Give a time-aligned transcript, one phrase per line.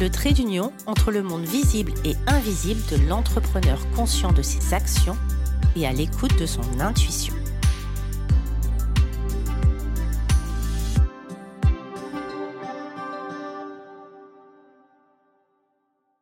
[0.00, 5.16] le trait d'union entre le monde visible et invisible de l'entrepreneur conscient de ses actions
[5.74, 7.34] et à l'écoute de son intuition.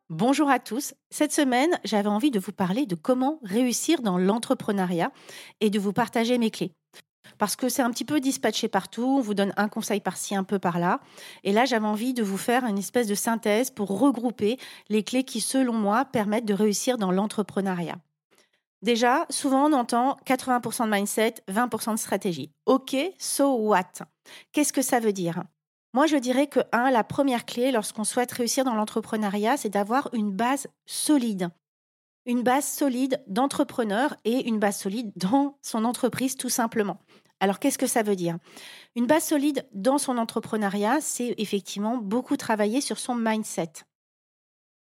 [0.09, 0.95] Bonjour à tous.
[1.11, 5.11] Cette semaine, j'avais envie de vous parler de comment réussir dans l'entrepreneuriat
[5.61, 6.71] et de vous partager mes clés
[7.37, 10.43] parce que c'est un petit peu dispatché partout, on vous donne un conseil par-ci, un
[10.43, 10.99] peu par-là.
[11.43, 14.57] Et là, j'avais envie de vous faire une espèce de synthèse pour regrouper
[14.89, 17.97] les clés qui, selon moi, permettent de réussir dans l'entrepreneuriat.
[18.83, 22.51] Déjà, souvent on entend 80% de mindset, 20% de stratégie.
[22.65, 24.05] OK, so what?
[24.51, 25.43] Qu'est-ce que ça veut dire?
[25.93, 30.09] Moi, je dirais que, un, la première clé lorsqu'on souhaite réussir dans l'entrepreneuriat, c'est d'avoir
[30.13, 31.49] une base solide.
[32.27, 36.99] Une base solide d'entrepreneur et une base solide dans son entreprise, tout simplement.
[37.39, 38.37] Alors, qu'est-ce que ça veut dire?
[38.97, 43.71] Une base solide dans son entrepreneuriat, c'est effectivement beaucoup travailler sur son mindset.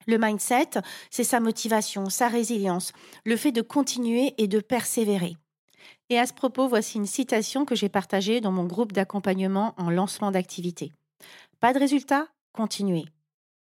[0.09, 0.71] Le mindset,
[1.11, 2.93] c'est sa motivation, sa résilience,
[3.25, 5.37] le fait de continuer et de persévérer.
[6.11, 9.91] Et à ce propos, voici une citation que j'ai partagée dans mon groupe d'accompagnement en
[9.91, 10.93] lancement d'activité.
[11.61, 13.05] Pas de résultat Continuez.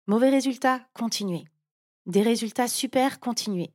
[0.06, 1.44] Mauvais résultat Continuez.
[2.06, 3.70] Des résultats super Continuez.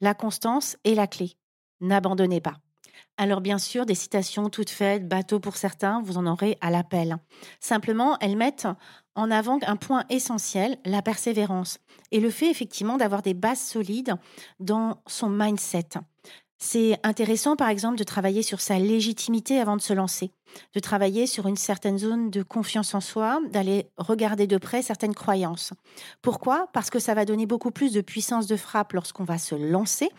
[0.00, 1.36] La constance est la clé.
[1.80, 2.56] N'abandonnez pas.
[3.16, 7.18] Alors bien sûr, des citations toutes faites, bateau pour certains, vous en aurez à l'appel.
[7.60, 8.66] Simplement, elles mettent
[9.14, 11.78] en avant un point essentiel, la persévérance,
[12.10, 14.16] et le fait effectivement d'avoir des bases solides
[14.58, 15.90] dans son mindset.
[16.62, 20.30] C'est intéressant, par exemple, de travailler sur sa légitimité avant de se lancer,
[20.74, 25.14] de travailler sur une certaine zone de confiance en soi, d'aller regarder de près certaines
[25.14, 25.72] croyances.
[26.20, 26.68] Pourquoi?
[26.74, 30.10] Parce que ça va donner beaucoup plus de puissance de frappe lorsqu'on va se lancer,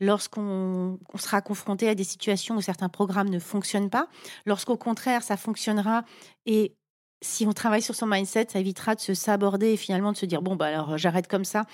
[0.00, 4.08] lorsqu'on sera confronté à des situations où certains programmes ne fonctionnent pas,
[4.46, 6.04] lorsqu'au contraire, ça fonctionnera
[6.46, 6.74] et
[7.22, 10.26] si on travaille sur son mindset, ça évitera de se saborder et finalement de se
[10.26, 11.66] dire bon bah alors j'arrête comme ça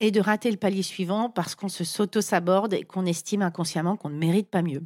[0.00, 4.10] et de rater le palier suivant parce qu'on se s'auto-saborde et qu'on estime inconsciemment qu'on
[4.10, 4.82] ne mérite pas mieux.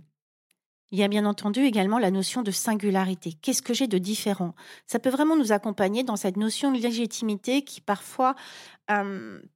[0.93, 3.33] Il y a bien entendu également la notion de singularité.
[3.41, 4.55] Qu'est-ce que j'ai de différent?
[4.87, 8.37] Ça peut vraiment nous accompagner dans cette notion de légitimité qui parfois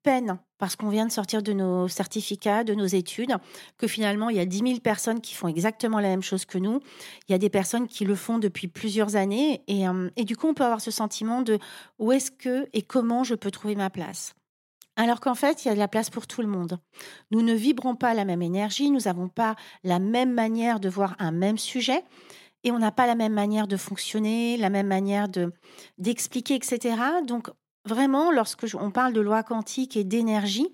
[0.03, 3.37] peine parce qu'on vient de sortir de nos certificats, de nos études,
[3.77, 6.57] que finalement il y a 10 000 personnes qui font exactement la même chose que
[6.57, 6.81] nous.
[7.29, 9.85] Il y a des personnes qui le font depuis plusieurs années et,
[10.17, 11.59] et du coup on peut avoir ce sentiment de
[11.99, 14.36] où est-ce que et comment je peux trouver ma place?
[14.97, 16.79] Alors qu'en fait, il y a de la place pour tout le monde.
[17.31, 21.15] Nous ne vibrons pas la même énergie, nous n'avons pas la même manière de voir
[21.19, 22.03] un même sujet
[22.65, 25.53] et on n'a pas la même manière de fonctionner, la même manière de
[25.99, 26.97] d'expliquer, etc.
[27.27, 27.51] Donc
[27.85, 30.69] vraiment, lorsque on parle de loi quantique et d'énergie,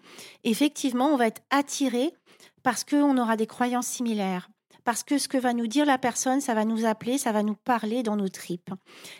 [0.44, 2.14] effectivement, on va être attiré
[2.62, 4.48] parce qu'on aura des croyances similaires.
[4.84, 7.42] Parce que ce que va nous dire la personne, ça va nous appeler, ça va
[7.42, 8.70] nous parler dans nos tripes.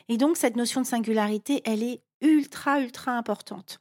[0.08, 3.80] Et donc, cette notion de singularité, elle est ultra, ultra importante.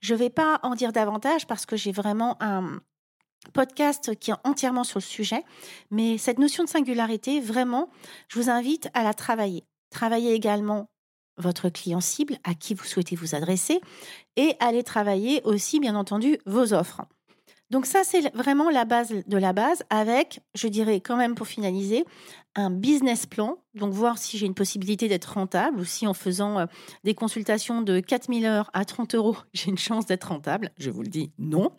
[0.00, 2.80] Je ne vais pas en dire davantage parce que j'ai vraiment un
[3.52, 5.44] podcast qui est entièrement sur le sujet,
[5.90, 7.90] mais cette notion de singularité, vraiment,
[8.28, 9.64] je vous invite à la travailler.
[9.90, 10.88] Travailler également
[11.38, 13.80] votre client cible, à qui vous souhaitez vous adresser,
[14.36, 17.02] et aller travailler aussi, bien entendu, vos offres.
[17.72, 21.46] Donc ça, c'est vraiment la base de la base avec, je dirais quand même pour
[21.46, 22.04] finaliser,
[22.54, 23.56] un business plan.
[23.74, 26.66] Donc voir si j'ai une possibilité d'être rentable ou si en faisant euh,
[27.02, 30.70] des consultations de 4000 heures à 30 euros, j'ai une chance d'être rentable.
[30.76, 31.72] Je vous le dis, non.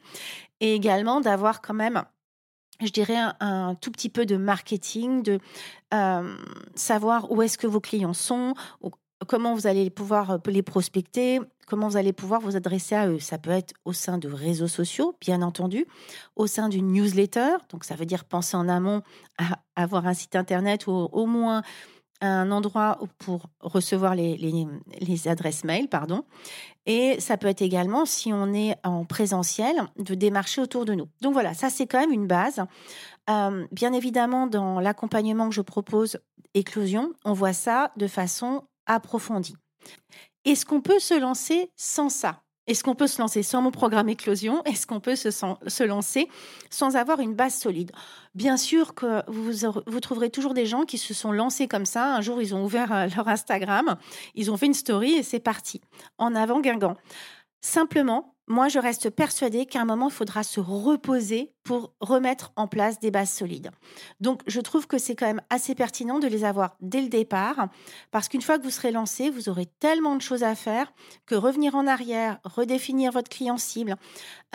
[0.61, 2.03] Et également d'avoir quand même
[2.81, 5.39] je dirais un, tout petit peu de marketing, de
[5.93, 6.35] euh,
[6.73, 8.55] savoir où est-ce que vos clients sont,
[9.27, 13.19] comment vous allez pouvoir euh, les prospecter, comment vous allez pouvoir vous adresser à eux?
[13.19, 15.85] Ça peut être au sein de réseaux sociaux, bien entendu,
[16.35, 19.01] au sein d'une newsletter, donc ça veut dire penser en amont
[19.37, 21.63] à avoir un site internet ou au moins
[22.21, 26.23] un endroit pour recevoir les, les, adresses mail, pardon.
[26.85, 31.07] Et ça peut être également, si on est en présentiel, de démarcher autour de nous.
[31.21, 32.63] Donc voilà, ça c'est quand même une base.
[33.29, 36.17] Euh, bien évidemment, dans l'accompagnement que je propose,
[36.53, 39.55] éclosion, on voit ça de façon approfondie.
[40.45, 42.43] Est-ce qu'on peut se lancer sans ça?
[42.65, 44.63] Est-ce qu'on peut se lancer sans mon programme Éclosion?
[44.63, 46.29] Est-ce qu'on peut se, se, lancer
[46.69, 47.91] sans avoir une base solide?
[48.35, 49.51] Bien sûr que vous,
[49.85, 52.15] vous, trouverez toujours des gens qui se sont lancés comme ça.
[52.15, 53.97] Un jour, ils ont ouvert euh, leur Instagram,
[54.33, 55.81] ils ont fait une story et c'est parti.
[56.17, 56.95] En avant Guingamp.
[57.59, 62.67] Simplement, moi, je reste persuadée qu'à un moment, il faudra se reposer pour remettre en
[62.67, 63.71] place des bases solides.
[64.19, 67.69] Donc, je trouve que c'est quand même assez pertinent de les avoir dès le départ,
[68.11, 70.91] parce qu'une fois que vous serez lancé, vous aurez tellement de choses à faire
[71.25, 73.95] que revenir en arrière, redéfinir votre client cible,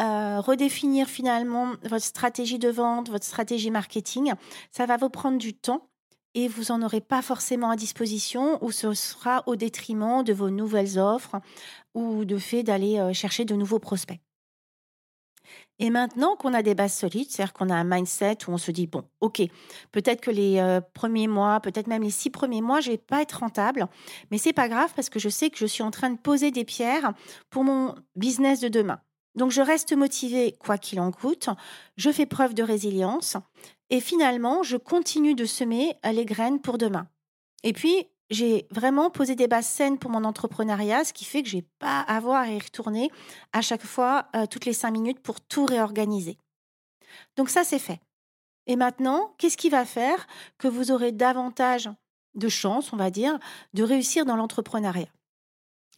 [0.01, 4.35] euh, redéfinir finalement votre stratégie de vente, votre stratégie marketing,
[4.71, 5.89] ça va vous prendre du temps
[6.35, 10.51] et vous n'en aurez pas forcément à disposition ou ce sera au détriment de vos
[10.51, 11.37] nouvelles offres
[11.95, 14.21] ou de fait d'aller euh, chercher de nouveaux prospects.
[15.79, 18.71] Et maintenant qu'on a des bases solides, c'est-à-dire qu'on a un mindset où on se
[18.71, 19.43] dit, bon, ok,
[19.93, 23.23] peut-être que les euh, premiers mois, peut-être même les six premiers mois, je vais pas
[23.23, 23.87] être rentable,
[24.31, 26.51] mais c'est pas grave parce que je sais que je suis en train de poser
[26.51, 27.13] des pierres
[27.49, 29.01] pour mon business de demain.
[29.37, 31.49] Donc je reste motivée quoi qu'il en coûte,
[31.97, 33.37] je fais preuve de résilience
[33.91, 37.09] et finalement, je continue de semer les graines pour demain.
[37.63, 41.49] Et puis, j'ai vraiment posé des bases saines pour mon entrepreneuriat, ce qui fait que
[41.49, 43.11] je n'ai pas à avoir à y retourner
[43.53, 46.37] à chaque fois, euh, toutes les cinq minutes, pour tout réorganiser.
[47.37, 48.01] Donc ça, c'est fait.
[48.67, 50.27] Et maintenant, qu'est-ce qui va faire
[50.59, 51.89] que vous aurez davantage
[52.35, 53.39] de chances, on va dire,
[53.73, 55.09] de réussir dans l'entrepreneuriat?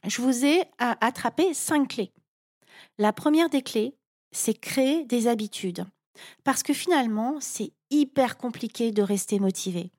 [0.06, 2.12] Je vous ai attrapé cinq clés.
[2.96, 3.96] La première des clés,
[4.30, 5.84] c'est créer des habitudes.
[6.44, 9.90] Parce que finalement, c'est hyper compliqué de rester motivé.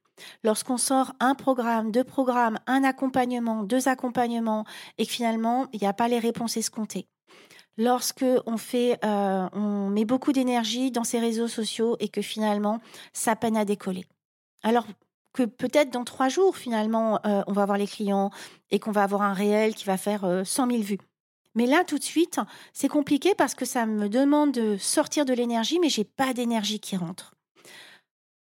[0.44, 4.66] Lorsqu'on sort un programme, deux programmes, un accompagnement, deux accompagnements,
[4.98, 7.08] et que finalement, il n'y a pas les réponses escomptées.
[7.78, 12.80] Lorsque on fait, euh, on met beaucoup d'énergie dans ces réseaux sociaux et que finalement,
[13.14, 14.06] ça peine à décoller.
[14.62, 14.86] Alors
[15.34, 18.30] que peut-être dans trois jours, finalement, euh, on va avoir les clients
[18.70, 21.00] et qu'on va avoir un réel qui va faire 100 euh, 000 vues.
[21.56, 22.40] Mais là, tout de suite,
[22.74, 26.80] c'est compliqué parce que ça me demande de sortir de l'énergie, mais j'ai pas d'énergie
[26.80, 27.34] qui rentre.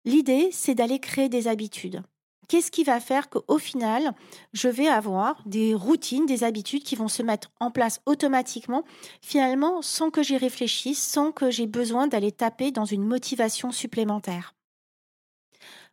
[0.04, 2.02] L'idée, c'est d'aller créer des habitudes.
[2.48, 4.14] Qu'est-ce qui va faire qu'au final,
[4.52, 8.84] je vais avoir des routines, des habitudes qui vont se mettre en place automatiquement,
[9.20, 14.54] finalement, sans que j'y réfléchisse, sans que j'ai besoin d'aller taper dans une motivation supplémentaire?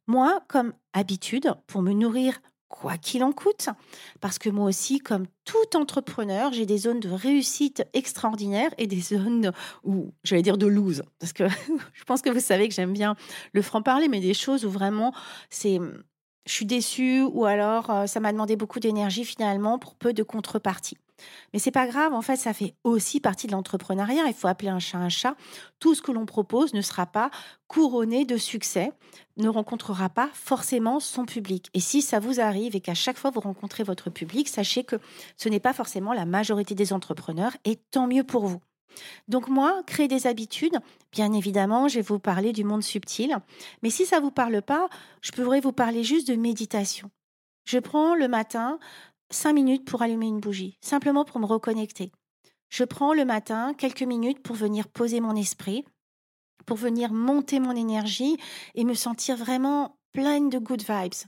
[0.06, 2.40] Moi, comme habitude, pour me nourrir
[2.74, 3.70] quoi qu'il en coûte,
[4.20, 9.00] parce que moi aussi, comme tout entrepreneur, j'ai des zones de réussite extraordinaires et des
[9.00, 9.52] zones
[9.84, 11.44] où, j'allais dire, de lose, parce que
[11.94, 13.16] je pense que vous savez que j'aime bien
[13.54, 15.14] le franc-parler, mais des choses où vraiment,
[15.52, 15.80] c'est
[16.46, 20.24] je suis déçue ou alors euh, ça m'a demandé beaucoup d'énergie finalement pour peu de
[20.24, 20.98] contrepartie.
[21.54, 24.24] Mais c'est pas grave, en fait, ça fait aussi partie de l'entrepreneuriat.
[24.28, 25.36] Il faut appeler un chat un chat.
[25.80, 27.30] Tout ce que l'on propose ne sera pas
[27.68, 28.92] couronné de succès,
[29.38, 31.70] ne rencontrera pas forcément son public.
[31.74, 34.98] Et si ça vous arrive et qu'à chaque fois vous rencontrez votre public, sachez que
[35.38, 38.62] ce n'est pas forcément la majorité des entrepreneurs et tant mieux pour vous.
[39.28, 40.78] Donc moi, créer des habitudes,
[41.12, 43.38] bien évidemment, je vais vous parler du monde subtil,
[43.82, 44.88] mais si ça ne vous parle pas,
[45.22, 47.10] je pourrais vous parler juste de méditation.
[47.66, 48.78] Je prends le matin
[49.34, 52.12] cinq minutes pour allumer une bougie, simplement pour me reconnecter.
[52.70, 55.86] Je prends le matin quelques minutes pour venir poser mon esprit,
[56.66, 58.38] pour venir monter mon énergie
[58.76, 61.28] et me sentir vraiment pleine de good vibes.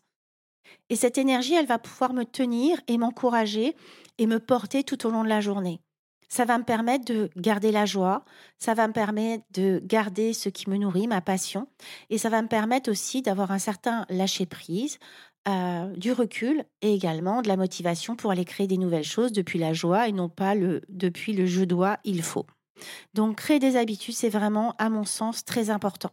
[0.90, 3.75] Et cette énergie, elle va pouvoir me tenir et m'encourager
[4.18, 5.81] et me porter tout au long de la journée.
[6.28, 8.25] Ça va me permettre de garder la joie,
[8.58, 11.68] ça va me permettre de garder ce qui me nourrit, ma passion,
[12.10, 14.98] et ça va me permettre aussi d'avoir un certain lâcher-prise,
[15.48, 19.60] euh, du recul et également de la motivation pour aller créer des nouvelles choses depuis
[19.60, 22.46] la joie et non pas le, depuis le je dois, il faut.
[23.14, 26.12] Donc créer des habitudes, c'est vraiment, à mon sens, très important.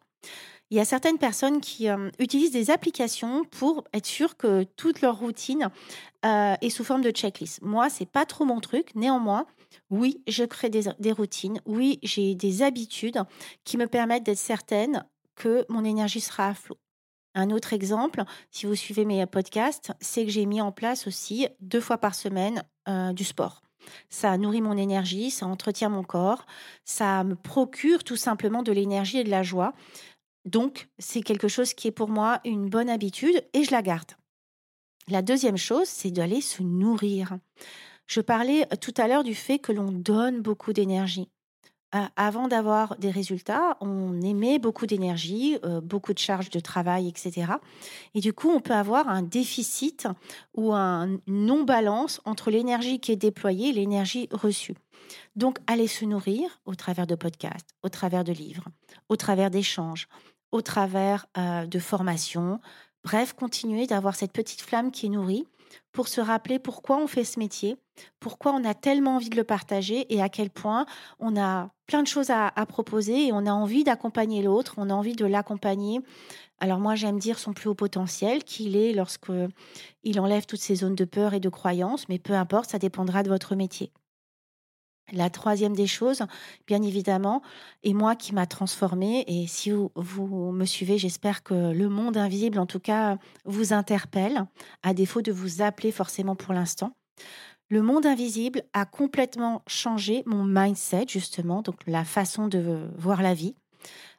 [0.71, 5.03] Il y a certaines personnes qui euh, utilisent des applications pour être sûr que toute
[5.03, 5.69] leur routine
[6.25, 7.61] euh, est sous forme de checklist.
[7.61, 8.95] Moi, c'est pas trop mon truc.
[8.95, 9.47] Néanmoins,
[9.91, 11.61] oui, je crée des, des routines.
[11.67, 13.23] Oui, j'ai des habitudes
[13.65, 16.79] qui me permettent d'être certaine que mon énergie sera à flot.
[17.35, 21.49] Un autre exemple, si vous suivez mes podcasts, c'est que j'ai mis en place aussi
[21.61, 23.63] deux fois par semaine euh, du sport.
[24.11, 26.47] Ça nourrit mon énergie, ça entretient mon corps,
[26.85, 29.73] ça me procure tout simplement de l'énergie et de la joie.
[30.45, 34.13] Donc, c'est quelque chose qui est pour moi une bonne habitude et je la garde.
[35.09, 37.39] La deuxième chose, c'est d'aller se nourrir.
[38.07, 41.29] Je parlais tout à l'heure du fait que l'on donne beaucoup d'énergie
[42.17, 47.53] avant d'avoir des résultats, on émet beaucoup d'énergie, euh, beaucoup de charges de travail, etc.
[48.15, 50.09] Et du coup, on peut avoir un déficit
[50.55, 54.75] ou un non-balance entre l'énergie qui est déployée et l'énergie reçue.
[55.37, 58.65] Donc, aller se nourrir au travers de podcasts, au travers de livres,
[59.11, 60.09] au travers d'échanges,
[60.51, 62.61] au travers euh, de formations.
[63.05, 65.47] Bref, continuer d'avoir cette petite flamme qui est nourrie
[65.93, 67.77] pour se rappeler pourquoi on fait ce métier,
[68.21, 70.87] pourquoi on a tellement envie de le partager et à quel point
[71.19, 74.95] on a plein de choses à, proposer et on a envie d'accompagner l'autre, on a
[74.95, 76.01] envie de l'accompagner.
[76.59, 79.33] Alors moi j'aime dire son plus haut potentiel qu'il est lorsque
[80.05, 83.23] il enlève toutes ces zones de peur et de croyance, mais peu importe, ça dépendra
[83.23, 83.93] de votre métier.
[85.13, 86.23] La troisième des choses,
[86.67, 87.43] bien évidemment,
[87.83, 92.17] et moi qui m'a transformée, et si vous, vous me suivez, j'espère que le monde
[92.17, 94.47] invisible, en tout cas, vous interpelle,
[94.83, 96.93] à défaut de vous appeler forcément pour l'instant.
[97.69, 103.35] Le monde invisible a complètement changé mon mindset, justement, donc la façon de voir la
[103.35, 103.55] vie,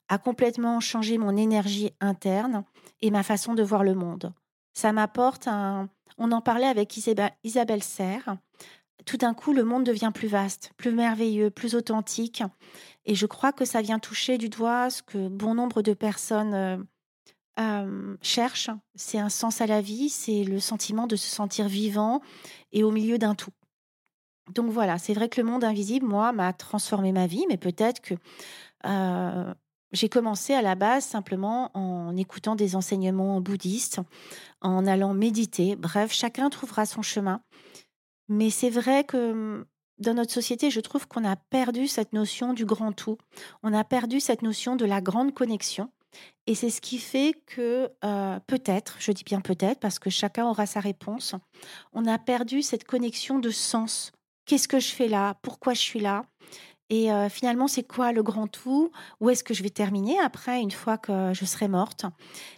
[0.10, 2.66] a complètement changé mon énergie interne
[3.02, 4.34] et ma façon de voir le monde.
[4.74, 5.90] Ça m'apporte un...
[6.20, 8.38] On en parlait avec Isabelle Serre,
[9.06, 12.44] tout d'un coup, le monde devient plus vaste, plus merveilleux, plus authentique.
[13.06, 16.54] Et je crois que ça vient toucher du doigt ce que bon nombre de personnes
[16.54, 16.78] euh,
[17.60, 18.70] euh, cherchent.
[18.96, 22.22] C'est un sens à la vie, c'est le sentiment de se sentir vivant
[22.72, 23.52] et au milieu d'un tout.
[24.54, 28.02] Donc voilà, c'est vrai que le monde invisible, moi, m'a transformé ma vie, mais peut-être
[28.02, 28.16] que
[28.86, 29.54] euh,
[29.94, 34.02] j'ai commencé à la base simplement en écoutant des enseignements bouddhistes,
[34.62, 35.76] en allant méditer.
[35.76, 37.42] Bref, chacun trouvera son chemin.
[38.30, 39.66] Mais c'est vrai que mmh,
[40.00, 43.18] dans notre société, je trouve qu'on a perdu cette notion du grand tout.
[43.62, 45.90] On a perdu cette notion de la grande connexion.
[46.46, 47.90] Et c'est ce qui fait que
[48.48, 51.34] peut-être, je dis bien peut-être, parce que chacun aura sa réponse,
[51.92, 54.12] on a perdu cette connexion de sens.
[54.46, 55.36] Qu'est-ce que je fais là?
[55.42, 56.26] Pourquoi je suis là?
[56.90, 58.92] Et finalement, c'est quoi le grand tout?
[59.22, 62.06] Où est-ce que je vais terminer après, une fois que je serai morte?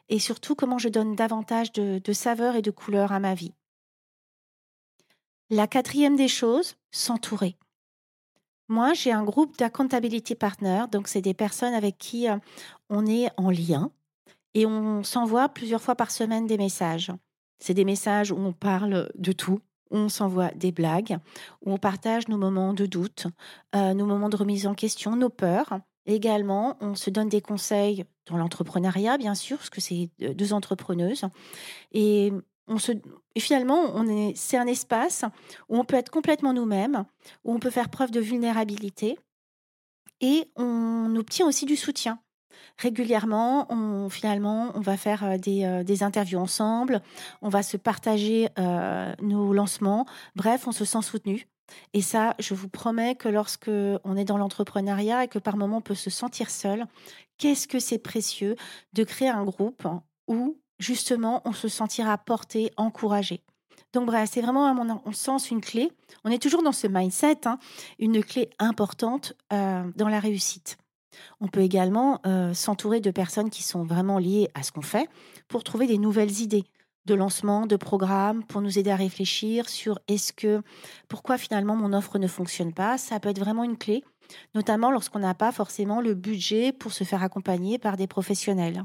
[0.10, 3.54] Et surtout, comment je donne davantage de saveur et de couleur à ma vie?
[5.50, 7.58] La quatrième des choses, s'entourer.
[8.68, 12.38] Moi, j'ai un groupe d'accountability partners, donc c'est des personnes avec qui euh,
[12.90, 13.92] on est en lien
[14.56, 17.12] et on s'envoie plusieurs fois par semaine des messages.
[17.60, 19.60] C'est des messages où on parle de tout,
[19.92, 21.18] où on s'envoie des blagues,
[21.62, 23.28] où on partage nos moments de doute,
[23.76, 25.80] euh, nos moments de remise en question, nos peurs.
[26.08, 31.26] Également, on se donne des conseils dans l'entrepreneuriat, bien sûr, parce que c'est deux entrepreneuses.
[31.92, 32.32] Et
[33.36, 35.24] et finalement, on est, c'est un espace
[35.70, 37.06] où on peut être complètement nous-mêmes,
[37.44, 39.20] où on peut faire preuve de vulnérabilité
[40.22, 42.20] et on obtient aussi du soutien.
[42.78, 47.02] Régulièrement, on, finalement, on va faire euh, euh, des, interviews ensemble,
[47.42, 50.06] on va se partager euh, nos lancements.
[50.36, 51.48] Bref, on se sent soutenu.
[51.94, 53.72] Et ça, je vous promets que lorsque
[54.04, 56.86] on est dans l'entrepreneuriat et que par moments on peut se sentir seul,
[57.38, 58.56] qu'est-ce que c'est précieux
[58.94, 59.88] de créer un groupe
[60.28, 63.42] où justement, on se sentira porté, encouragé.
[63.94, 65.92] Donc bref, c'est vraiment à mon sens une clé.
[66.26, 67.60] On est toujours dans ce mindset, hein,
[67.98, 70.78] une clé importante euh, dans la réussite.
[71.40, 75.08] On peut également euh, s'entourer de personnes qui sont vraiment liées à ce qu'on fait
[75.48, 76.66] pour trouver des nouvelles idées
[77.06, 80.62] de lancement, de programmes, pour nous aider à réfléchir sur est-ce que,
[81.08, 82.98] pourquoi finalement mon offre ne fonctionne pas.
[82.98, 84.04] Ça peut être vraiment une clé,
[84.56, 88.84] notamment lorsqu'on n'a pas forcément le budget pour se faire accompagner par des professionnels.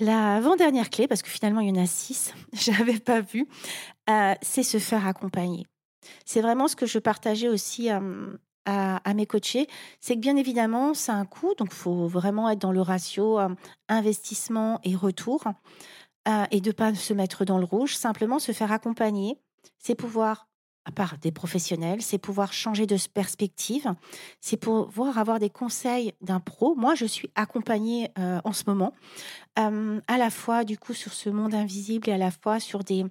[0.00, 3.46] L'avant-dernière clé, parce que finalement il y en a six, je n'avais pas vu,
[4.08, 5.66] euh, c'est se faire accompagner.
[6.24, 8.32] C'est vraiment ce que je partageais aussi euh,
[8.64, 9.66] à, mes coachés,
[10.00, 13.38] c'est que bien évidemment, c'est un coût, donc il faut vraiment être dans le ratio
[13.38, 13.48] euh,
[13.88, 15.44] investissement et retour,
[16.50, 19.36] et de pas se mettre dans le rouge, simplement se faire accompagner,
[19.78, 20.49] c'est pouvoir
[20.90, 23.94] à part des professionnels, c'est pouvoir changer de perspective,
[24.40, 26.74] c'est pouvoir avoir des conseils d'un pro.
[26.74, 28.92] Moi, je suis accompagnée euh, en ce moment,
[29.58, 32.82] euh, à la fois du coup sur ce monde invisible et à la fois sur
[32.82, 33.04] des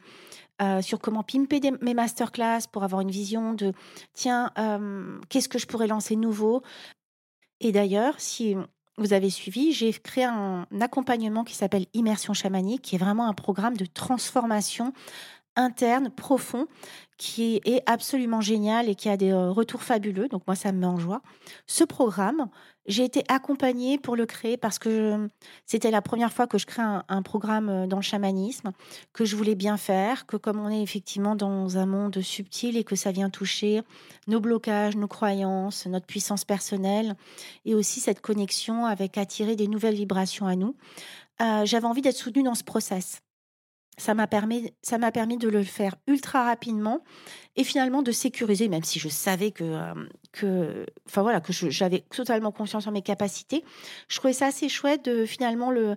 [0.61, 3.71] euh, sur comment pimper mes masterclass pour avoir une vision de
[4.13, 4.51] tiens
[5.29, 6.61] qu'est-ce que je pourrais lancer nouveau?
[7.61, 8.55] Et d'ailleurs, si
[8.97, 13.33] vous avez suivi, j'ai créé un accompagnement qui s'appelle Immersion chamanique, qui est vraiment un
[13.33, 14.93] programme de transformation
[15.59, 16.67] interne, profond,
[17.19, 20.29] qui est absolument génial et qui a des euh, retours fabuleux.
[20.29, 21.21] Donc moi, ça me met en joie.
[21.67, 22.47] Ce programme,
[22.85, 25.27] j'ai été accompagnée pour le créer parce que
[25.65, 28.71] c'était la première fois que je crée un, programme euh, dans le chamanisme,
[29.11, 32.85] que je voulais bien faire, que comme on est effectivement dans un monde subtil et
[32.85, 33.81] que ça vient toucher
[34.27, 37.17] nos blocages, nos croyances, notre puissance personnelle
[37.65, 40.73] et aussi cette connexion avec attirer des nouvelles vibrations à nous,
[41.41, 43.21] euh, j'avais envie d'être soutenue dans ce process
[43.99, 47.03] ça m'a permis, ça m'a permis de le faire ultra rapidement
[47.55, 49.63] et finalement de sécuriser, même si je savais que,
[50.43, 53.63] euh, enfin voilà, que j'avais totalement confiance en mes capacités.
[54.07, 55.95] Je trouvais ça assez chouette de finalement le,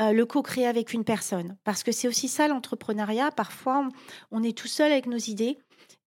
[0.00, 3.30] euh, le co-créer avec une personne, parce que c'est aussi ça l'entrepreneuriat.
[3.30, 3.88] Parfois,
[4.30, 5.58] on est tout seul avec nos idées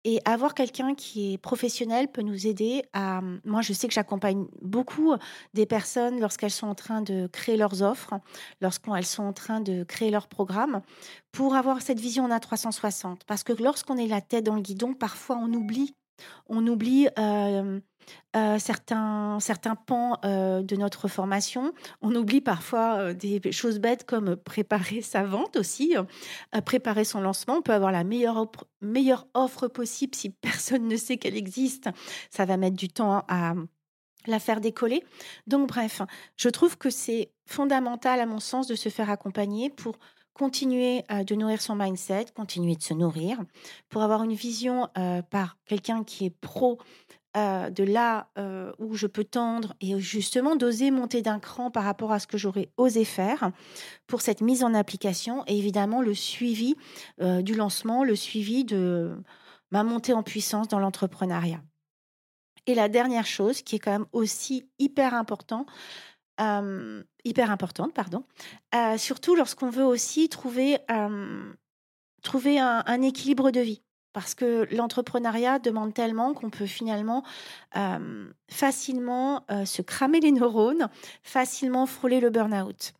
[0.05, 3.21] et avoir quelqu'un qui est professionnel peut nous aider à...
[3.43, 5.15] Moi, je sais que j'accompagne beaucoup
[5.55, 8.13] des personnes lorsqu'elles sont en train de créer leurs offres,
[8.61, 10.81] lorsqu'elles sont en train de créer leurs programmes,
[11.31, 13.21] pour avoir cette vision en A360.
[13.25, 15.95] Parce que lorsqu'on est la tête dans le guidon, parfois on oublie.
[16.47, 17.09] On oublie...
[17.17, 17.79] Euh,
[18.35, 21.73] euh, certains, certains pans euh, de notre formation.
[22.01, 25.95] On oublie parfois euh, des choses bêtes comme préparer sa vente aussi,
[26.65, 27.55] préparer son lancement.
[27.55, 31.89] On peut avoir la meilleure, meilleure offre possible si personne ne sait qu'elle existe.
[32.29, 33.53] Ça va mettre du temps à
[34.27, 35.01] la faire décoller.
[35.47, 36.01] Donc bref,
[36.35, 39.97] je trouve que c'est fondamental à mon sens de se faire accompagner pour
[40.33, 43.37] continuer de nourrir son mindset, continuer de se nourrir,
[43.87, 44.89] pour avoir une vision
[45.29, 46.79] par quelqu'un qui est pro
[47.35, 48.29] de là
[48.79, 52.37] où je peux tendre et justement d'oser monter d'un cran par rapport à ce que
[52.37, 53.51] j'aurais osé faire
[54.07, 56.75] pour cette mise en application et évidemment le suivi
[57.19, 59.17] du lancement, le suivi de
[59.71, 61.61] ma montée en puissance dans l'entrepreneuriat.
[62.67, 65.65] Et la dernière chose qui est quand même aussi hyper important,
[66.39, 68.25] hyper importante, pardon,
[68.97, 70.79] surtout lorsqu'on veut aussi trouver,
[72.21, 73.81] trouver un, équilibre de vie.
[74.15, 77.25] Parce que l'entrepreneuriat demande tellement qu'on peut finalement
[78.49, 80.89] facilement se cramer les neurones,
[81.21, 82.93] facilement frôler le burn-out.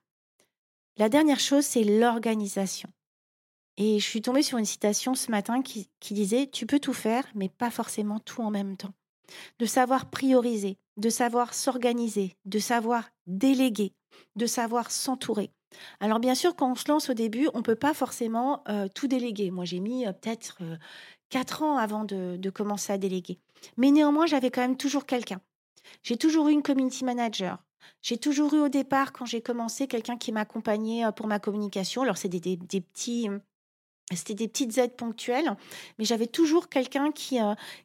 [0.98, 2.90] La dernière chose, c'est l'organisation.
[3.78, 6.94] Et je suis tombée sur une citation ce matin qui, qui disait Tu peux tout
[6.94, 8.94] faire, mais pas forcément tout en même temps
[9.60, 13.94] de savoir prioriser, de savoir s'organiser, de savoir déléguer,
[14.36, 15.50] de savoir s'entourer.
[16.00, 18.88] Alors bien sûr, quand on se lance au début, on ne peut pas forcément euh,
[18.94, 19.52] tout déléguer.
[19.52, 20.78] Moi, j'ai mis euh, peut-être euh,
[21.30, 23.40] quatre ans avant de, commencer à déléguer.
[23.78, 25.42] Mais néanmoins, j'avais quand même toujours quelqu'un.
[26.04, 27.60] J'ai toujours eu une community manager.
[28.02, 32.02] J'ai toujours eu au départ, quand j'ai commencé, quelqu'un qui m'accompagnait pour ma communication.
[32.02, 33.30] Alors, des, petits
[34.14, 35.56] c'était des petites aides ponctuelles,
[35.98, 37.38] mais j'avais toujours quelqu'un qui,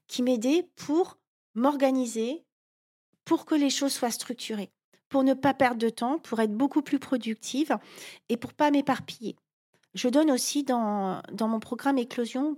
[0.07, 1.19] qui m'aidait pour
[1.55, 2.45] m'organiser
[3.25, 4.73] pour que les choses soient structurées,
[5.11, 7.77] pour ne pas perdre de temps, pour être beaucoup plus productive
[8.31, 9.37] et pour pas m'éparpiller.
[9.93, 12.57] Je donne aussi dans, dans mon programme Éclosion,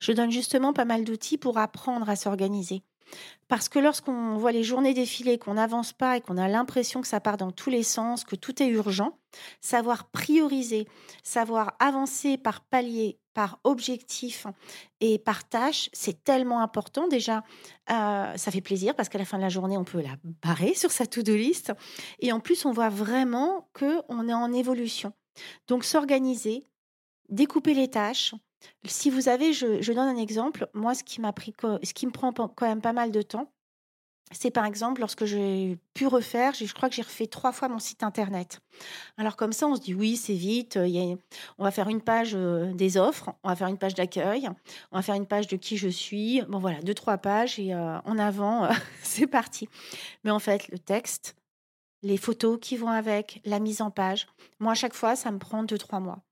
[0.00, 2.82] je donne justement pas mal d'outils pour apprendre à s'organiser.
[3.48, 7.08] Parce que lorsqu'on voit les journées défiler, qu'on n'avance pas et qu'on a l'impression que
[7.08, 9.18] ça part dans tous les sens, que tout est urgent,
[9.60, 10.86] savoir prioriser,
[11.22, 14.46] savoir avancer par palier, par objectif
[15.00, 17.08] et par tâche, c'est tellement important.
[17.08, 17.42] Déjà,
[17.90, 20.74] euh, ça fait plaisir parce qu'à la fin de la journée, on peut la barrer
[20.74, 21.72] sur sa to-do list.
[22.20, 25.12] Et en plus, on voit vraiment qu'on est en évolution.
[25.66, 26.64] Donc, s'organiser,
[27.28, 28.34] découper les tâches,
[28.84, 30.68] si vous avez, je, donne un exemple.
[30.74, 33.50] Moi, ce qui m'a pris, ce qui me prend quand même pas mal de temps,
[34.32, 37.78] c'est par exemple lorsque j'ai pu refaire, je crois que j'ai refait trois fois mon
[37.78, 38.60] site internet.
[39.16, 40.78] Alors comme ça, on se dit oui, c'est vite.
[41.58, 44.48] on va faire une page euh, des offres, on va faire une page d'accueil,
[44.92, 46.42] on va faire une page de qui je suis.
[46.48, 48.68] Bon voilà, deux trois pages et euh, en avant,
[49.02, 49.68] c'est parti.
[50.24, 51.36] Mais en fait, le texte,
[52.02, 54.26] les photos qui vont avec, la mise en page,
[54.58, 56.22] moi à chaque fois, ça me prend deux trois mois.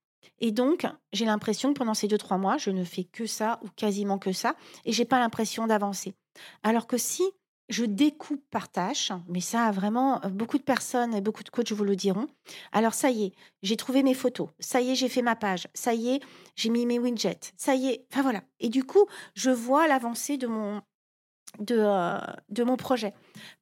[0.41, 3.61] Et donc, j'ai l'impression que pendant ces deux, trois mois, je ne fais que ça
[3.63, 6.15] ou quasiment que ça, et j'ai pas l'impression d'avancer.
[6.63, 7.25] Alors que si
[7.69, 11.85] je découpe par tâche, mais ça, vraiment, beaucoup de personnes et beaucoup de coachs vous
[11.85, 12.27] le diront.
[12.73, 13.33] Alors, ça y est,
[13.63, 14.49] j'ai trouvé mes photos.
[14.59, 15.69] Ça y est, j'ai fait ma page.
[15.73, 16.21] Ça y est,
[16.55, 17.53] j'ai mis mes widgets.
[17.57, 18.43] Ça y est, enfin voilà.
[18.61, 20.83] Et du coup, je vois l'avancée de mon,
[21.59, 23.15] de, euh, de mon projet.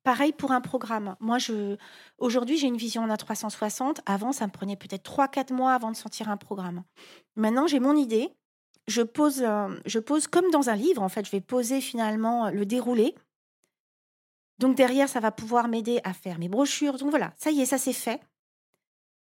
[0.03, 1.17] Pareil pour un programme.
[1.21, 1.77] Moi, je,
[2.19, 3.99] aujourd'hui, j'ai une vision en A360.
[4.07, 6.83] Avant, ça me prenait peut-être 3-4 mois avant de sortir un programme.
[7.37, 8.31] Maintenant, j'ai mon idée.
[8.87, 11.25] Je pose, euh, je pose comme dans un livre, en fait.
[11.27, 13.15] Je vais poser finalement le déroulé.
[14.59, 16.99] Donc derrière, ça va pouvoir m'aider à faire mes brochures.
[16.99, 18.21] Donc voilà, ça y est, ça c'est fait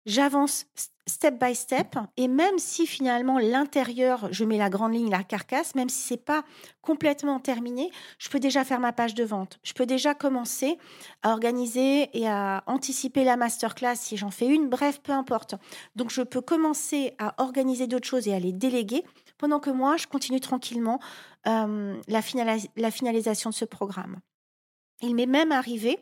[0.05, 0.65] j'avance
[1.07, 5.75] step by step et même si finalement l'intérieur, je mets la grande ligne, la carcasse,
[5.75, 6.43] même si c'est pas
[6.81, 9.59] complètement terminé, je peux déjà faire ma page de vente.
[9.63, 10.77] Je peux déjà commencer
[11.23, 15.55] à organiser et à anticiper la masterclass si j'en fais une, bref, peu importe.
[15.95, 19.03] Donc je peux commencer à organiser d'autres choses et à les déléguer
[19.37, 20.99] pendant que moi, je continue tranquillement
[21.47, 22.21] euh, la,
[22.75, 24.19] la finalisation de ce programme.
[25.01, 25.97] Il m'est même arrivé,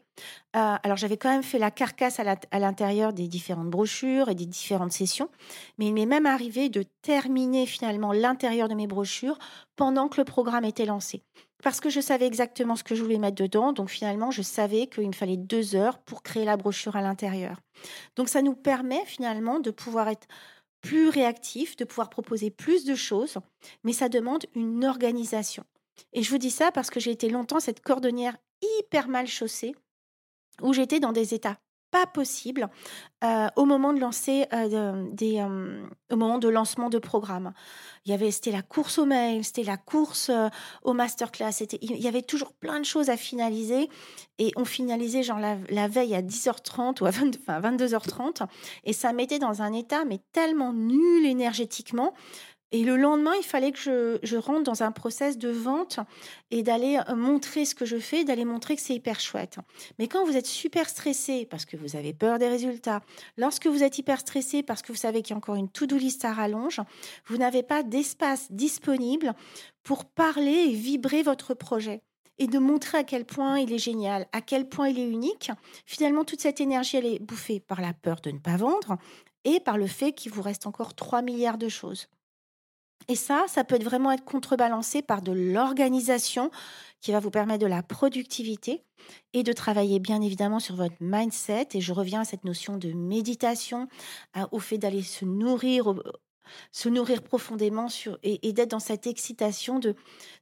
[0.56, 4.46] euh, alors j'avais quand même fait la carcasse à l'intérieur des différentes brochures et des
[4.46, 5.30] différentes sessions,
[5.78, 9.40] mais il m'est même arrivé de terminer finalement l'intérieur de mes brochures
[9.78, 11.24] pendant que le programme était lancé.
[11.64, 14.88] Parce que je savais exactement ce que je voulais mettre dedans, donc finalement je savais
[14.88, 17.58] qu'il me fallait deux heures pour créer la brochure à l'intérieur.
[18.16, 20.28] Donc ça nous permet finalement de pouvoir être
[20.82, 23.38] plus réactif, de pouvoir proposer plus de choses,
[23.84, 25.64] mais ça demande une organisation.
[26.14, 29.76] Et je vous dis ça parce que j'ai été longtemps cette cordonnière hyper mal chaussée,
[30.62, 31.58] où j'étais dans des états
[31.92, 32.70] pas possibles
[33.56, 34.46] au moment de lancer
[35.12, 35.42] des,
[36.12, 37.54] au moment de lancement de programme.
[38.06, 40.32] Il y avait c'était la course au mail, c'était la course
[40.84, 43.90] au masterclass, c'était il y avait toujours plein de choses à finaliser
[44.38, 48.48] et on finalisait genre la, veille à 10h30 ou à 22h30
[48.86, 52.14] et ça mettait dans un état mais tellement nul énergétiquement
[52.72, 56.00] Et le lendemain, il fallait que je, rentre dans un process de vente
[56.52, 59.58] et d'aller euh, montrer ce que je fais, d'aller montrer que c'est hyper chouette.
[59.98, 63.02] Mais quand vous êtes super stressé parce que vous avez peur des résultats,
[63.38, 65.98] lorsque vous êtes hyper stressé parce que vous savez qu'il y a encore une to-do
[65.98, 66.80] list à rallonge,
[67.26, 69.34] vous n'avez pas d'espace disponible
[69.82, 72.04] pour parler et vibrer votre projet
[72.38, 75.52] et de montrer à quel point il est génial, à quel point il est unique.
[75.88, 78.98] Finalement, toute cette énergie, elle est bouffée par la peur de ne pas vendre
[79.44, 82.08] et par le fait qu'il vous reste encore 3 milliards de choses.
[83.10, 86.52] Et ça, ça peut vraiment être contrebalancé par de l'organisation
[87.02, 88.84] qui va vous permettre de la productivité
[89.34, 91.70] et de travailler bien évidemment sur votre mindset.
[91.74, 93.88] Et je reviens à cette notion de méditation,
[94.52, 95.96] au fait d'aller se nourrir,
[96.72, 97.88] se nourrir profondément
[98.22, 99.96] et, d'être dans cette excitation de,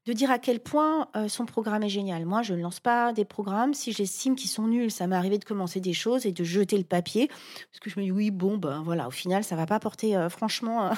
[0.07, 2.25] dire à quel point euh, son programme est génial.
[2.25, 4.91] Moi, je ne lance pas des programmes si j'estime qu'ils sont nuls.
[4.91, 7.97] Ça m'est arrivé de commencer des choses et de jeter le papier parce que je
[7.97, 10.91] me dis oui, bon, ben voilà, au final, ça va pas porter euh, franchement.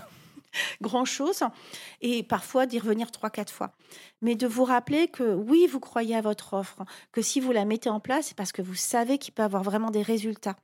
[0.82, 1.44] grand-chose,
[2.02, 3.72] et parfois d'y revenir trois, quatre fois.
[4.22, 7.66] Mais de vous rappeler que oui, vous croyez à votre offre, que si vous la
[7.66, 10.58] mettez en place, c'est parce que vous savez qu'il peut avoir vraiment des résultats.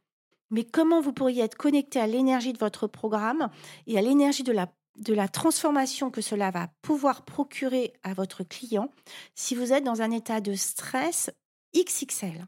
[0.52, 3.50] Mais comment vous pourriez être connecté à l'énergie de votre programme
[3.88, 4.68] et à l'énergie de la,
[4.98, 8.92] de la transformation que cela va pouvoir procurer à votre client
[9.34, 11.32] si vous êtes dans un état de stress
[11.76, 12.46] XXL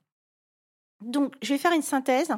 [1.01, 2.29] donc, je vais faire une synthèse.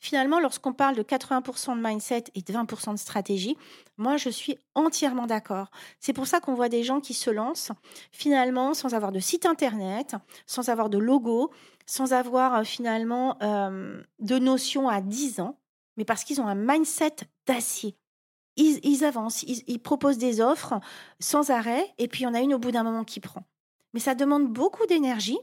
[0.00, 3.56] Finalement, lorsqu'on parle de 80% de mindset et de 20% de stratégie,
[3.96, 5.70] moi, je suis entièrement d'accord.
[6.00, 7.70] C'est pour ça qu'on voit des gens qui se lancent
[8.10, 11.52] finalement sans avoir de site internet, sans avoir de logo,
[11.86, 15.58] sans avoir euh, finalement euh, de notion à 10 ans,
[15.96, 17.96] mais parce qu'ils ont un mindset d'acier.
[18.56, 20.80] Ils, avancent, ils, proposent des offres
[21.20, 23.44] sans arrêt, et puis il y en a une au bout d'un moment qui prend.
[23.94, 25.38] Mais ça demande beaucoup d'énergie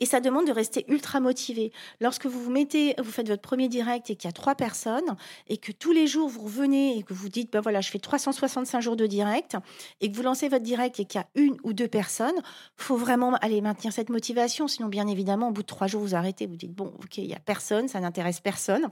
[0.00, 1.72] et ça demande de rester ultra motivé.
[2.00, 5.16] Lorsque vous vous mettez, vous faites votre premier direct et qu'il y a trois personnes
[5.48, 7.98] et que tous les jours vous revenez et que vous dites, ben voilà, je fais
[7.98, 9.56] 365 jours de direct
[10.00, 12.40] et que vous lancez votre direct et qu'il y a une ou deux personnes,
[12.76, 14.68] faut vraiment aller maintenir cette motivation.
[14.68, 16.46] Sinon, bien évidemment, au bout de trois jours, vous arrêtez.
[16.46, 18.88] Vous dites, bon, ok, il y a personne, ça n'intéresse personne.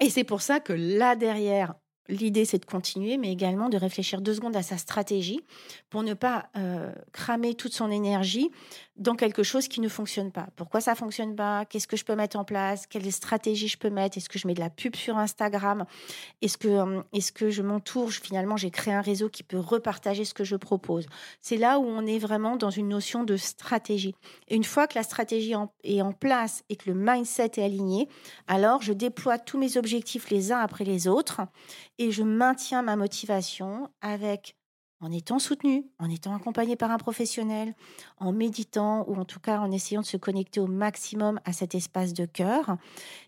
[0.00, 1.74] Et c'est pour ça que là derrière,
[2.08, 5.40] L'idée, c'est de continuer, mais également de réfléchir deux secondes à sa stratégie
[5.88, 8.50] pour ne pas euh, cramer toute son énergie
[8.96, 10.48] dans quelque chose qui ne fonctionne pas.
[10.56, 11.64] Pourquoi ça fonctionne pas?
[11.64, 12.86] Qu'est-ce que je peux mettre en place?
[12.86, 14.18] Quelle stratégie je peux mettre?
[14.18, 15.86] Est-ce que je mets de la pub sur Instagram?
[16.42, 18.12] Est-ce que, euh, est-ce que je m'entoure?
[18.12, 21.06] Finalement, j'ai créé un réseau qui peut repartager ce que je propose.
[21.40, 24.14] C'est là où on est vraiment dans une notion de stratégie.
[24.50, 28.08] Une fois que la stratégie est en place et que le mindset est aligné,
[28.46, 31.40] alors je déploie tous mes objectifs les uns après les autres
[31.98, 34.54] et je maintiens ma motivation avec
[35.02, 37.74] en étant soutenu, en étant accompagné par un professionnel,
[38.18, 41.74] en méditant ou en tout cas en essayant de se connecter au maximum à cet
[41.74, 42.76] espace de cœur.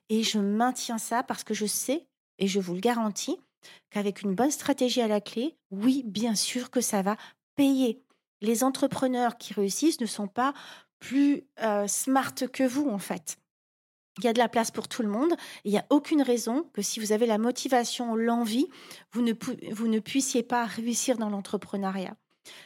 [0.09, 2.07] Et je maintiens ça parce que je sais,
[2.39, 3.37] et je vous le garantis,
[3.91, 7.17] qu'avec une bonne stratégie à la clé, oui, bien sûr que ça va
[7.57, 8.01] payer.
[8.41, 10.55] Les entrepreneurs qui réussissent ne sont pas
[11.01, 13.37] plus euh, smart que vous, en fait.
[14.19, 15.35] Il y a de la place pour tout le monde.
[15.65, 18.69] Il n'y a aucune raison que si vous avez la motivation, l'envie,
[19.13, 19.33] vous ne,
[19.73, 22.15] vous ne puissiez pas réussir dans l'entrepreneuriat.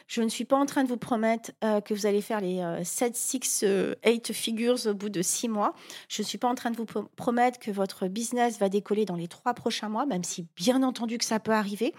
[0.07, 2.83] Je ne suis pas en train de vous promettre euh, que vous allez faire les
[2.83, 3.65] 7, 6,
[4.05, 5.73] 8 figures au bout de 6 mois.
[6.07, 9.15] Je ne suis pas en train de vous promettre que votre business va décoller dans
[9.15, 11.93] les 3 prochains mois, même si bien entendu que ça peut arriver.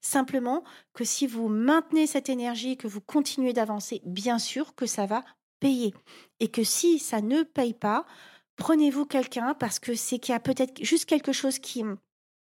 [0.00, 0.62] Simplement
[0.94, 5.24] que si vous maintenez cette énergie, que vous continuez d'avancer, bien sûr que ça va
[5.58, 5.94] payer.
[6.40, 8.06] Et que si ça ne paye pas,
[8.56, 11.84] prenez-vous quelqu'un parce que c'est qu'il y a peut-être juste quelque chose qui,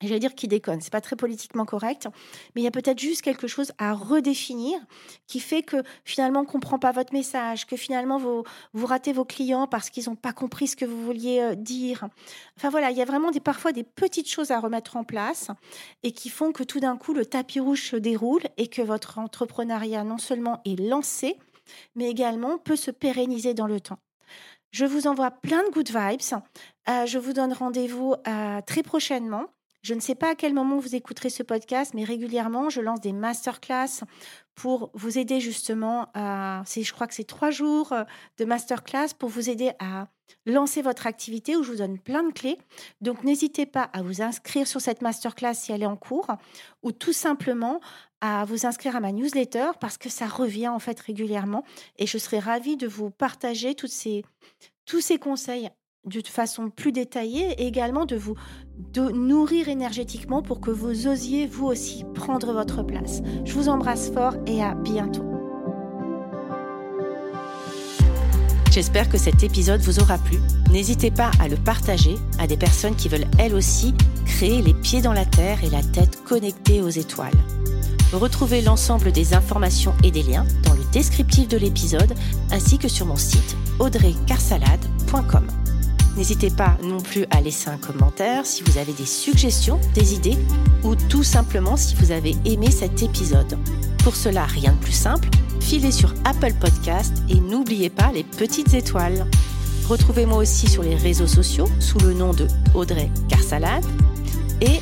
[0.02, 2.08] j'allais dire qui déconne, c'est pas très politiquement correct,
[2.56, 4.80] mais il y a peut-être juste quelque chose à redéfinir
[5.28, 9.26] qui fait que finalement on comprend pas votre message, que finalement vous, vous ratez vos
[9.26, 12.08] clients parce qu'ils n'ont pas compris ce que vous vouliez dire.
[12.58, 15.50] Enfin voilà, il y a vraiment des, parfois des petites choses à remettre en place
[16.04, 19.20] et qui font que tout d'un coup le tapis rouge se déroule et que votre
[19.20, 21.38] entrepreneuriat non seulement est lancé,
[21.96, 24.00] mais également peut se pérenniser dans le temps.
[24.72, 26.42] Je vous envoie plein de good vibes.
[26.90, 29.46] Euh, je vous donne rendez-vous euh, très prochainement.
[29.82, 33.00] Je ne sais pas à quel moment vous écouterez ce podcast, mais régulièrement, je lance
[33.00, 34.04] des masterclass
[34.54, 38.04] pour vous aider justement à, je crois que c'est trois jours euh,
[38.38, 40.08] de masterclass pour vous aider à
[40.46, 42.58] lancer votre activité où je vous donne plein de clés.
[43.00, 46.28] Donc, n'hésitez pas à vous inscrire sur cette masterclass si elle est en cours
[46.84, 47.80] ou tout simplement
[48.22, 51.64] à vous inscrire à ma newsletter parce que ça revient en fait régulièrement
[51.98, 54.24] et je serai ravie de vous partager toutes ces,
[54.86, 55.70] tous ces conseils
[56.06, 58.36] d'une façon plus détaillée et également de vous
[58.78, 63.22] de nourrir énergétiquement pour que vous osiez vous aussi prendre votre place.
[63.46, 65.26] Je vous embrasse fort et à bientôt.
[68.72, 70.38] J'espère que cet épisode vous aura plu.
[70.72, 73.94] N'hésitez pas à le partager à des personnes qui veulent elles aussi
[74.26, 77.34] créer les pieds dans la terre et la tête connectée aux étoiles.
[78.14, 82.14] Retrouvez l'ensemble des informations et des liens dans le descriptif de l'épisode
[82.52, 85.48] ainsi que sur mon site audreycarsalade.com.
[86.18, 90.38] N'hésitez pas non plus à laisser un commentaire si vous avez des suggestions, des idées
[90.84, 93.58] ou tout simplement si vous avez aimé cet épisode.
[94.04, 98.74] Pour cela, rien de plus simple, filez sur Apple Podcast et n'oubliez pas les petites
[98.74, 99.28] étoiles.
[99.88, 103.86] Retrouvez-moi aussi sur les réseaux sociaux sous le nom de Audrey Carsalade
[104.62, 104.82] et